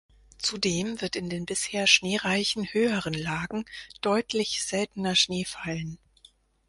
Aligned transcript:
Zudem 0.39 0.99
wird 0.99 1.15
in 1.15 1.29
den 1.29 1.45
bisher 1.45 1.85
schneereichen 1.85 2.65
höheren 2.73 3.13
Lagen 3.13 3.65
deutlich 4.01 4.63
seltener 4.63 5.15
Schnee 5.15 5.45
fallen. 5.45 5.99